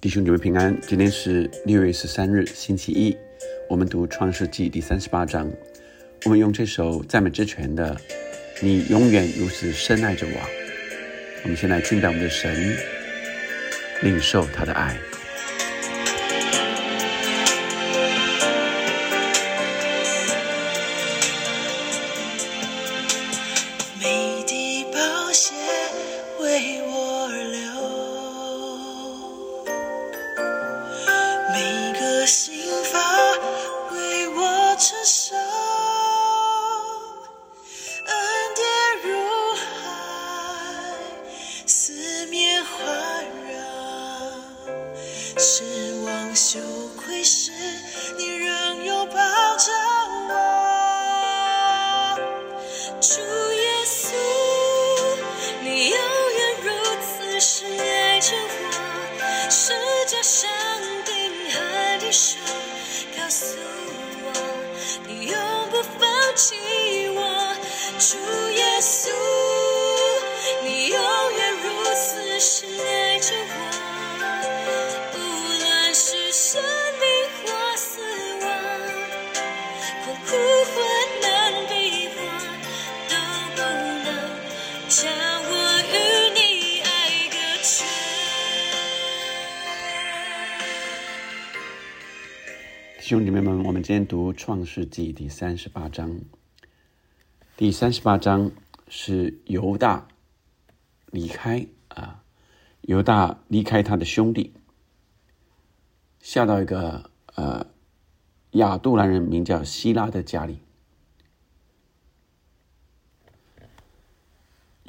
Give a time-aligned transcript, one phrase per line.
[0.00, 3.14] 弟兄姐妹平安，今天是六月十三日，星期一。
[3.68, 5.52] 我们读创世纪第三十八章。
[6.24, 7.94] 我们用这首赞美之泉的
[8.62, 10.32] 《你永远如此深爱着我》。
[11.42, 12.74] 我们先来敬拜我们的神，
[14.00, 14.96] 领受他的爱。
[93.10, 96.20] 兄弟们们，我们今天读《创世纪》第三十八章。
[97.56, 98.52] 第三十八章
[98.86, 100.06] 是犹大
[101.10, 102.22] 离开啊，
[102.82, 104.54] 犹大离开他的兄弟，
[106.20, 107.66] 下到一个呃
[108.52, 110.60] 亚杜兰人名叫希拉的家里。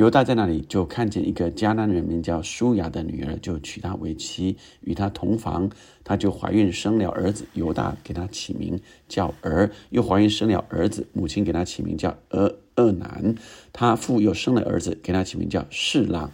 [0.02, 5.70] 犹大在那里就看见一个迦南人名叫舒雅的女儿，就娶她为妻，与她同房，
[6.04, 7.46] 她就怀孕生了儿子。
[7.54, 13.36] 犹大给他起名叫儿，又怀孕生了儿子，母亲给他起名叫俄厄南。
[13.72, 16.32] 他父又生了儿子，给他起名叫士郎。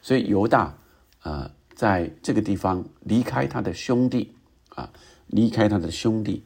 [0.00, 0.78] 所以犹大
[1.20, 4.32] 啊，在这个地方离开他的兄弟
[4.70, 4.90] 啊，
[5.26, 6.42] 离开他的兄弟，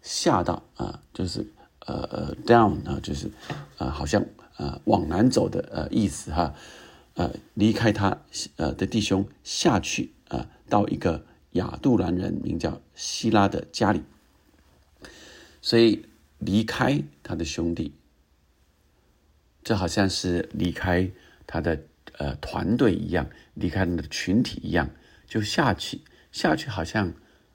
[0.00, 1.44] 下到啊，就是
[1.84, 3.28] 呃呃 down 啊，就是
[3.76, 4.24] 啊，好像。
[4.62, 6.54] 呃，往南走的呃意思哈，
[7.14, 8.22] 呃，离开他
[8.54, 14.02] 呃的弟兄下去啊，到一个亚杜兰人名叫希拉的家里，
[15.60, 16.06] 所以
[16.38, 17.92] 离开他的兄弟，
[19.64, 21.10] 这好像是离开
[21.44, 21.82] 他的
[22.18, 24.88] 呃团队一样，离开他的群体一样，
[25.26, 27.12] 就下去下去，好像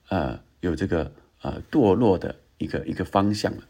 [0.09, 3.63] 呃有这个呃堕落的一个一个方向了，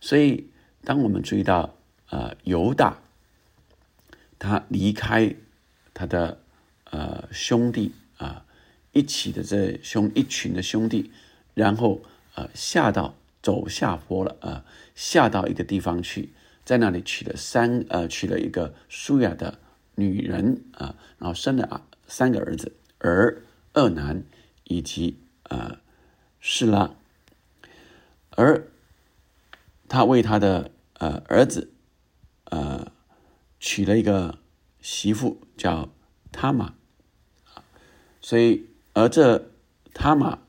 [0.00, 0.48] 所以
[0.84, 1.76] 当我们注意到。
[2.12, 2.98] 呃，犹大，
[4.38, 5.34] 他离开
[5.94, 6.42] 他的
[6.90, 8.44] 呃兄弟啊，
[8.92, 11.10] 一起的这兄一群的兄弟，
[11.54, 12.02] 然后
[12.34, 14.62] 呃下到走下坡了啊，
[14.94, 16.34] 下到一个地方去，
[16.66, 19.58] 在那里娶了三呃娶了一个舒雅的
[19.94, 24.22] 女人啊，然后生了啊三个儿子，儿二男
[24.64, 25.78] 以及呃
[26.40, 26.94] 是拉，
[28.32, 28.68] 而
[29.88, 31.70] 他为他的呃儿子。
[32.52, 32.92] 呃，
[33.58, 34.38] 娶了一个
[34.78, 35.88] 媳妇叫
[36.30, 36.74] 他玛，
[38.20, 39.50] 所以而这
[39.94, 40.40] 他玛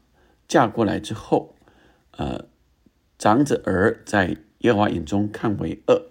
[0.45, 1.55] 嫁过来之后，
[2.11, 2.45] 呃，
[3.17, 6.09] 长子儿在耶和华眼中看为恶，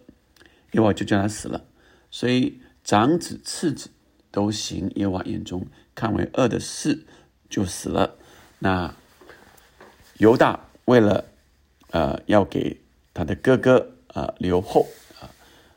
[0.70, 1.66] 耶和华就叫他死了。
[2.10, 3.90] 所以长子次子
[4.30, 7.04] 都行耶和华眼中看为恶的事，
[7.50, 8.16] 就死了。
[8.60, 8.94] 那
[10.16, 11.26] 犹大为了
[11.90, 12.80] 呃要给
[13.12, 14.86] 他的哥哥呃留后。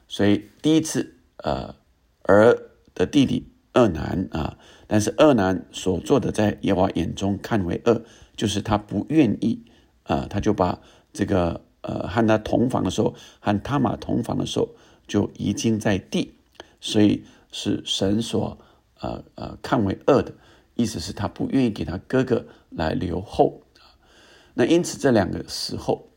[0.08, 1.76] 所以第一次，呃，
[2.22, 2.58] 儿
[2.94, 4.58] 的弟弟二男啊，
[4.88, 8.04] 但是二男所做的，在耶和华眼中看为恶，
[8.36, 9.66] 就是他不愿意
[10.04, 10.80] 啊，他就把
[11.12, 14.70] 这个呃和他同房的时候，和他玛同房的时候，
[15.08, 16.36] 就已经在地，
[16.80, 18.58] 所以是神所
[19.00, 20.34] 呃呃看为恶的，
[20.76, 23.64] 意思是他不愿意给他哥哥来留后。
[24.54, 26.10] 那因此这两个时候，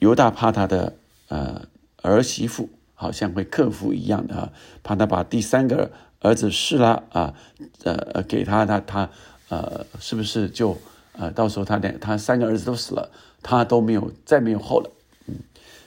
[0.00, 0.96] 犹大怕他的
[1.28, 1.66] 呃。
[2.06, 4.52] 儿媳妇好像会克服一样的啊，
[4.82, 7.34] 怕他把第三个儿子示拉啊，
[7.82, 9.10] 呃，给他，他他
[9.48, 10.78] 呃，是不是就
[11.12, 13.10] 呃，到时候他两他三个儿子都死了，
[13.42, 14.90] 他都没有再没有后了，
[15.26, 15.34] 嗯，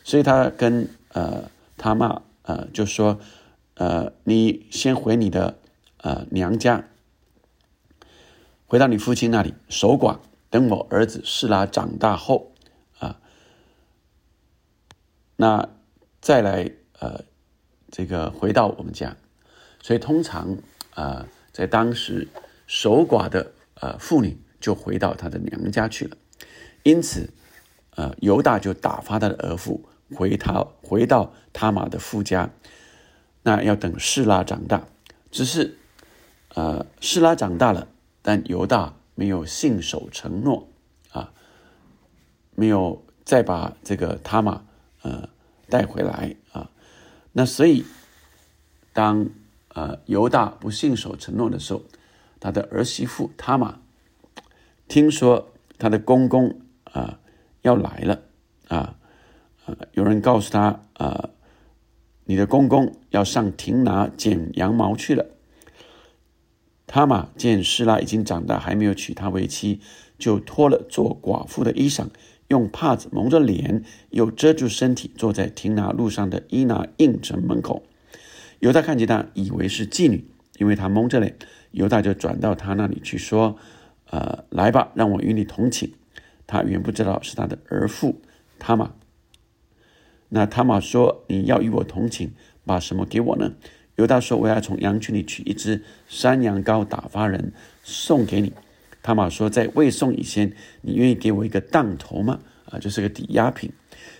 [0.03, 3.19] 所以他跟呃他妈呃就说，
[3.75, 5.57] 呃，你先回你的
[6.01, 6.83] 呃娘家，
[8.67, 10.17] 回到你父亲那里守寡，
[10.49, 12.51] 等我儿子示拉长大后
[12.99, 13.17] 啊，
[15.37, 15.69] 那。
[16.19, 17.23] 再来，呃，
[17.91, 19.15] 这个回到我们家，
[19.81, 20.57] 所以通常，
[20.95, 22.27] 呃，在当时
[22.65, 26.17] 守寡的呃妇女就回到她的娘家去了。
[26.83, 27.29] 因此，
[27.95, 29.83] 呃，犹大就打发他的儿妇
[30.15, 32.49] 回他回到他玛的夫家。
[33.43, 34.87] 那要等示拉长大，
[35.31, 35.77] 只是，
[36.55, 37.87] 呃，示拉长大了，
[38.21, 40.67] 但犹大没有信守承诺
[41.11, 41.31] 啊，
[42.55, 44.65] 没有再把这个他玛
[45.01, 45.29] 呃
[45.69, 46.35] 带回来。
[47.37, 47.85] 那所以，
[48.93, 49.29] 当
[49.69, 51.83] 呃犹大不信守承诺的时候，
[52.39, 53.79] 他的儿媳妇他玛
[54.87, 56.59] 听说他的公公。
[56.93, 57.19] 啊，
[57.61, 58.21] 要来了
[58.69, 58.95] 啊！
[59.65, 61.29] 呃，有人告诉他啊，
[62.23, 65.23] 你的公公要上庭拿剪羊毛去了。
[66.87, 69.79] 他嘛见施拉已经长大，还没有娶她为妻，
[70.17, 72.07] 就脱了做寡妇的衣裳，
[72.47, 77.83] 用帕子蒙着脸，又遮住身体，坐在庭拿路上的伊拿应城门口。
[78.59, 80.25] 犹大看见他，以为是妓女，
[80.57, 81.37] 因为他蒙着脸。
[81.71, 83.57] 犹大就转到他那里去说
[84.09, 85.91] ：“呃，来吧，让我与你同寝。”
[86.47, 88.21] 他原不知道是他的儿妇
[88.57, 88.93] 他玛。
[90.29, 92.31] 那他玛说：“你要与我同寝，
[92.65, 93.53] 把什么给我呢？”
[93.97, 97.51] 犹大说：“我要从羊群里取一只山羊羔，打发人
[97.83, 98.53] 送给你。”
[99.07, 100.51] 他玛说：“在未送以前，
[100.81, 103.71] 你愿意给我一个当头吗？”啊，就是个抵押品。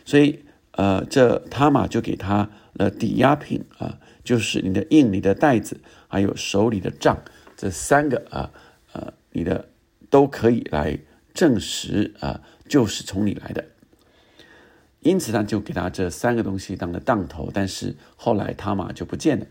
[0.05, 0.39] 所以，
[0.71, 7.17] 呃，这他玛就给他了抵押品啊，就是你的印、你的袋子，还有手里的账，
[7.57, 8.49] 这三个啊，
[8.93, 9.67] 呃，你的
[10.09, 10.97] 都可以来。
[11.33, 13.65] 证实啊，就是从你来的，
[15.01, 17.51] 因此呢，就给他这三个东西当了当头。
[17.53, 19.45] 但是后来他玛就不见了。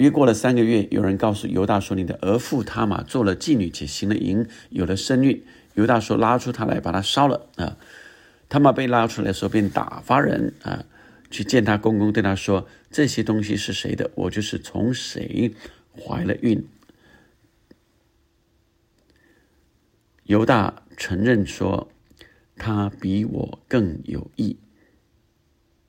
[0.00, 5.44] 约过了三个月，有人告诉犹大说：“你的儿妇他玛做了妓女，且行了淫，有了身孕。”
[5.76, 7.76] 犹大说：“拉出他来，把他烧了。”啊，
[8.48, 10.86] 他玛被拉出来的时候，便打发人啊
[11.30, 14.10] 去见他公公，对他说：“这些东西是谁的？
[14.14, 15.54] 我就是从谁
[15.94, 16.64] 怀了孕。”
[20.24, 21.90] 犹大承认说
[22.56, 24.56] ：“他比我更有意，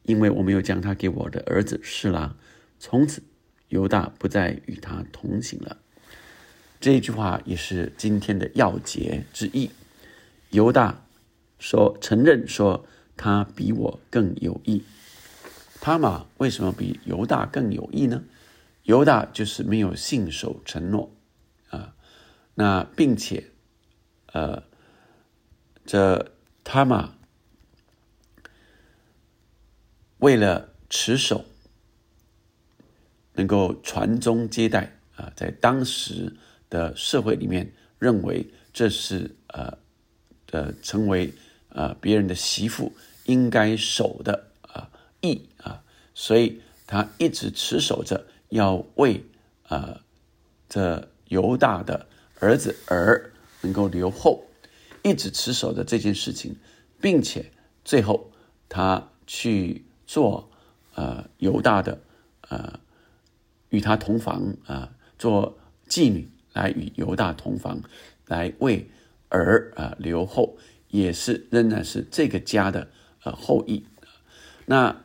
[0.04, 2.36] 因为我没有将他给我的儿子示拉。”
[2.78, 3.24] 从此，
[3.72, 5.78] 犹大不再与他同行了。
[6.80, 9.72] 这句话也是今天的要节之一。
[10.52, 11.04] 犹大
[11.58, 12.86] 说：“承认说
[13.18, 14.84] 他比我更有义。”
[15.82, 18.24] 他嘛，为什么比犹大更有义呢？
[18.84, 21.12] 犹大就是没有信守承诺
[21.70, 21.96] 啊，
[22.56, 23.48] 那并且。
[24.34, 24.64] 呃，
[25.86, 26.32] 这
[26.64, 27.16] 他嘛，
[30.20, 31.44] 为了持守，
[33.34, 36.36] 能够传宗接代啊，在当时
[36.70, 39.78] 的社会里面，认为这是呃
[40.52, 41.34] 呃成为
[41.70, 42.94] 呃别人的媳妇
[43.26, 44.90] 应该守的啊
[45.22, 45.84] 义啊，
[46.14, 49.24] 所以他一直持守着要为
[49.68, 50.02] 啊
[50.68, 52.08] 这犹大的
[52.40, 53.28] 儿子儿。
[53.64, 54.44] 能够留后，
[55.04, 56.56] 一直持守着这件事情，
[57.00, 57.52] 并且
[57.86, 58.32] 最后
[58.68, 60.50] 他去做
[60.96, 62.02] 呃犹大的
[62.50, 62.80] 呃
[63.72, 65.58] 与他同房啊，做
[65.90, 67.82] 妓女来与犹大同房，
[68.28, 68.88] 来为
[69.30, 70.56] 儿啊留后，
[70.90, 72.90] 也是仍然是这个家的
[73.24, 73.84] 呃后裔。
[74.68, 74.96] 那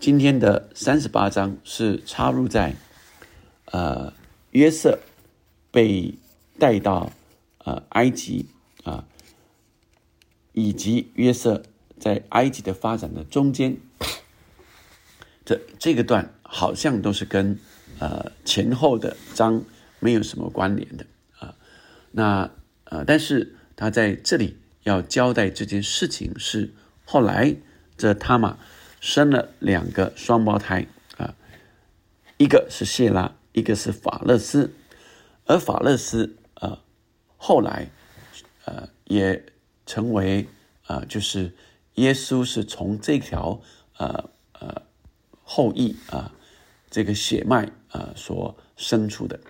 [0.00, 2.74] 今天的三十八章是插入在
[3.66, 4.12] 呃
[4.52, 4.98] 约瑟
[5.70, 6.14] 被
[6.58, 7.12] 带到。
[7.62, 8.46] 呃，埃及
[8.84, 9.04] 啊，
[10.54, 11.62] 以及约瑟
[11.98, 13.76] 在埃及的发展的中间，
[15.44, 17.58] 这这个段好像都是跟
[18.00, 19.62] 呃前后的章
[20.00, 21.06] 没有什么关联的
[21.38, 21.54] 啊。
[22.10, 22.50] 那
[22.84, 27.54] 呃，但是他在这里要交代这件事情是后来
[27.96, 28.58] 这他玛
[29.00, 31.36] 生了两个双胞胎啊，
[32.38, 34.74] 一个是谢拉，一个是法勒斯，
[35.44, 36.36] 而法勒斯。
[37.42, 37.90] 后来，
[38.66, 39.46] 呃，也
[39.86, 40.46] 成为
[40.86, 41.54] 呃，就是
[41.94, 43.62] 耶稣是从这条
[43.96, 44.82] 呃呃
[45.42, 46.34] 后裔啊，
[46.90, 49.40] 这个血脉啊所生出的。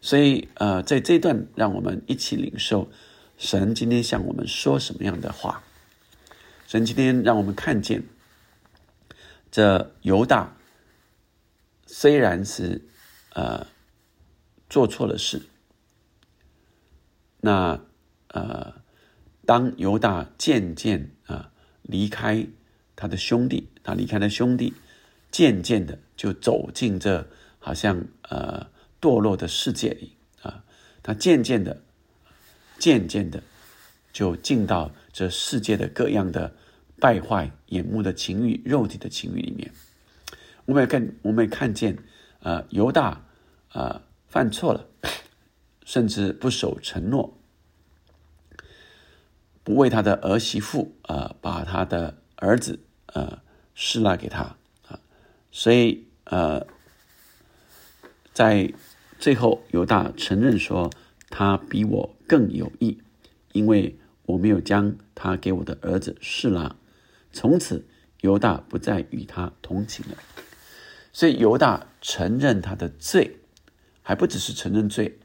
[0.00, 2.90] 所以呃，在这段，让我们一起领受
[3.36, 5.64] 神今天向我们说什么样的话。
[6.66, 8.04] 神今天让我们看见，
[9.50, 10.56] 这犹大
[11.86, 12.82] 虽然是
[13.32, 13.66] 呃
[14.68, 15.42] 做错了事。
[17.40, 17.80] 那
[18.28, 18.74] 呃，
[19.46, 21.50] 当犹大渐渐啊
[21.82, 22.46] 离开
[22.96, 24.74] 他的兄弟，他离开了兄弟，
[25.34, 28.68] 渐渐的就走进这好像呃
[29.00, 30.12] 堕落的世界里
[30.42, 30.62] 啊，
[31.02, 31.82] 他渐渐的、
[32.78, 33.42] 渐渐的
[34.12, 36.54] 就进到这世界的各样的
[37.00, 39.72] 败坏、眼目的情欲、肉体的情欲里面。
[40.66, 41.98] 我们也看，我们也看见，
[42.38, 43.24] 呃，犹大
[43.70, 44.86] 啊犯错了。
[45.84, 47.36] 甚至不守承诺，
[49.64, 53.42] 不为他的儿媳妇呃把他的儿子呃
[53.74, 54.56] 施拉给他，
[55.56, 56.66] 所以呃，
[58.32, 58.74] 在
[59.20, 60.90] 最后犹大承认说
[61.30, 62.98] 他比我更有义，
[63.52, 63.96] 因为
[64.26, 66.74] 我没有将他给我的儿子施拉，
[67.32, 67.86] 从此
[68.22, 70.18] 犹大不再与他同情了。
[71.12, 73.38] 所以犹大承认他的罪，
[74.02, 75.18] 还不只是承认罪。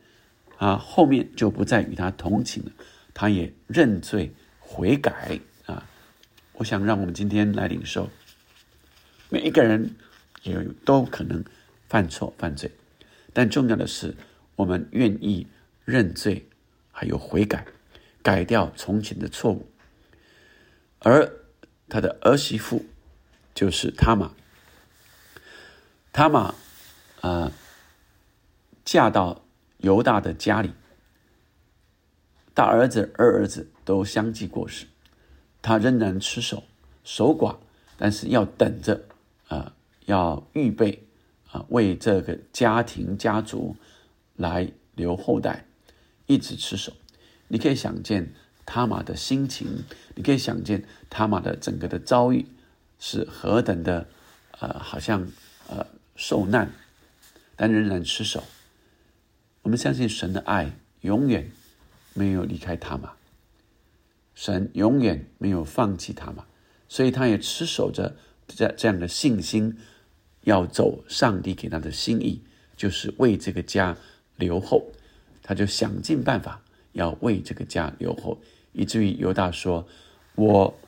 [0.58, 2.72] 啊，后面就不再与他同情了，
[3.16, 5.90] 他也认罪悔改啊！
[6.54, 8.10] 我想让我们今天来领受，
[9.30, 9.96] 每一个人
[10.44, 11.44] 也都可能
[11.88, 12.72] 犯错犯罪，
[13.34, 14.16] 但重要的是
[14.56, 15.48] 我们愿意
[15.86, 16.48] 认罪，
[16.92, 17.66] 还有悔改，
[18.22, 19.70] 改掉从前的错误。
[21.00, 21.32] 而
[21.88, 22.86] 他的儿媳妇
[23.54, 24.32] 就是他玛，
[26.12, 26.56] 他玛
[27.22, 27.52] 啊，
[28.86, 29.44] 嫁到。
[29.82, 30.74] 犹大的家里，
[32.54, 34.88] 大儿子、二儿子都相继过世，
[35.62, 36.66] 他仍然吃守
[37.06, 37.56] 守寡，
[37.96, 39.06] 但是要等着
[39.48, 39.74] 啊，
[40.10, 41.08] 要预备
[41.52, 43.76] 啊，为这个家庭家族
[44.36, 45.66] 来留后代，
[46.26, 46.92] 一直持守。
[47.48, 48.34] 你可以想见
[48.66, 49.68] 他玛的心情，
[50.16, 52.46] 你可以想见他玛的整个的遭遇
[52.98, 54.08] 是何等的
[54.60, 55.28] 呃，好像
[55.68, 55.86] 呃
[56.16, 56.72] 受难，
[57.56, 58.44] 但仍然持守。
[59.62, 61.52] 我们相信神的爱永远
[62.16, 63.14] 没有离开他嘛，
[64.34, 66.46] 神永远没有放弃他嘛，
[66.88, 68.16] 所以他也持守着
[68.48, 69.78] 这这样的信心，
[70.42, 72.42] 要走上帝给他的心意，
[72.76, 73.98] 就是为这个家
[74.36, 74.92] 留后，
[75.44, 76.62] 他就想尽办法
[76.94, 78.40] 要为这个家留后，
[78.72, 79.88] 以至于犹大说
[80.36, 80.80] ：“我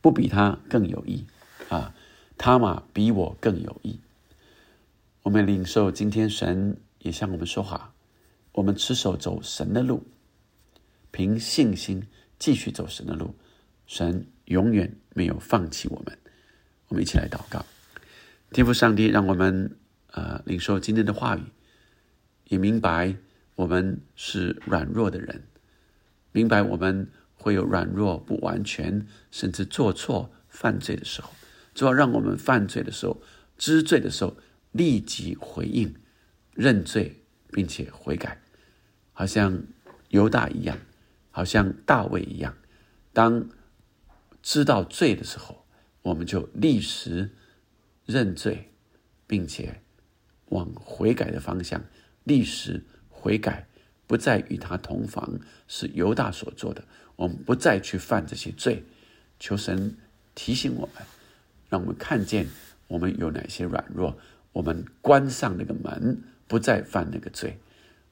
[0.00, 1.24] 不比他更有益
[1.68, 1.94] 啊，
[2.38, 3.98] 他嘛比我更有益。”
[5.24, 6.76] 我们领受今天神。
[7.02, 7.92] 也向我们说话，
[8.52, 10.06] 我们持守走神的路，
[11.10, 12.06] 凭信心
[12.38, 13.34] 继续走神的路，
[13.88, 16.16] 神永远没有放弃我们。
[16.86, 17.66] 我们一起来祷告，
[18.52, 19.78] 天父上帝，让我们
[20.08, 21.42] 呃领受今天的话语，
[22.48, 23.16] 也明白
[23.54, 25.44] 我们是软弱的人，
[26.32, 31.30] 明白我们会有软弱、不完全，甚至做错、犯罪的时候，
[31.74, 33.22] 主要让我们犯罪的时候、
[33.56, 34.36] 知罪的时候，
[34.72, 35.94] 立即回应。
[36.54, 38.42] 认罪，并且悔改，
[39.14, 39.62] 好像
[40.10, 40.76] 犹大一样，
[41.30, 42.54] 好像大卫一样。
[43.14, 43.48] 当
[44.42, 45.64] 知道罪的时候，
[46.02, 47.30] 我们就立时
[48.12, 48.68] 认罪，
[49.26, 49.80] 并且
[50.50, 51.82] 往悔改的方向
[52.24, 53.66] 立时悔改，
[54.06, 56.84] 不再与他同房，是犹大所做的。
[57.16, 58.84] 我们不再去犯这些罪。
[59.40, 59.96] 求神
[60.34, 61.02] 提醒我们，
[61.68, 62.46] 让我们看见
[62.86, 64.18] 我们有哪些软弱，
[64.52, 66.22] 我们关上那个门。
[66.48, 67.58] 不再犯那个罪，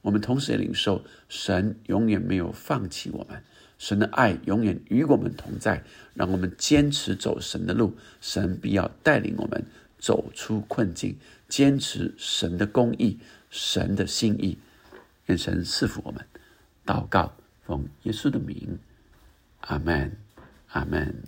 [0.01, 3.43] 我们同时领受神永远没有放弃我们，
[3.77, 5.83] 神的爱永远与我们同在，
[6.15, 9.63] 让我们坚持走神的路，神必要带领我们
[10.01, 11.17] 走出困境，
[11.47, 13.19] 坚持神的公义，
[13.51, 14.57] 神的心意，
[15.27, 16.25] 愿神赐福我们。
[16.85, 17.33] 祷告，
[17.65, 18.79] 奉耶稣的名，
[19.61, 20.17] 阿门，
[20.69, 21.23] 阿门。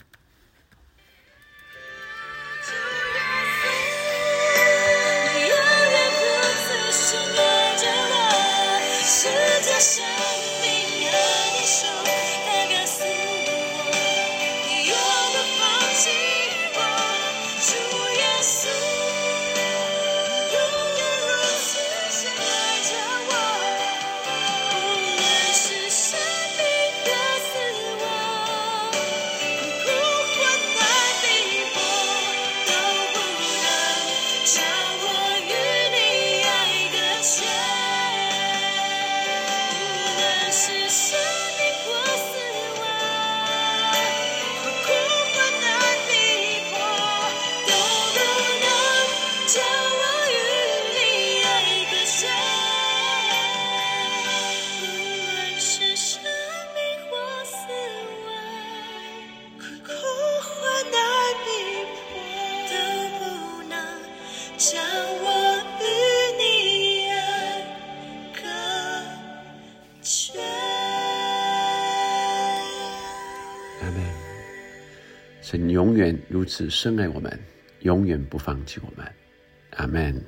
[75.53, 77.39] 神永远如此深爱我们，
[77.81, 79.07] 永远不放弃我们。
[79.75, 80.19] 阿门。